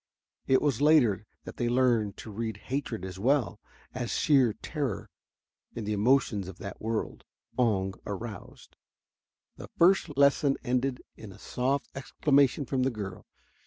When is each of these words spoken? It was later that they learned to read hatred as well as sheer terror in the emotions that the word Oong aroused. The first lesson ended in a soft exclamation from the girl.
It 0.47 0.63
was 0.63 0.81
later 0.81 1.27
that 1.43 1.57
they 1.57 1.69
learned 1.69 2.17
to 2.17 2.31
read 2.31 2.57
hatred 2.57 3.05
as 3.05 3.19
well 3.19 3.59
as 3.93 4.09
sheer 4.09 4.53
terror 4.53 5.11
in 5.75 5.83
the 5.83 5.93
emotions 5.93 6.47
that 6.47 6.57
the 6.57 6.73
word 6.79 7.23
Oong 7.59 7.93
aroused. 8.07 8.77
The 9.57 9.69
first 9.77 10.17
lesson 10.17 10.57
ended 10.63 11.03
in 11.17 11.31
a 11.31 11.37
soft 11.37 11.87
exclamation 11.95 12.65
from 12.65 12.81
the 12.81 12.89
girl. 12.89 13.27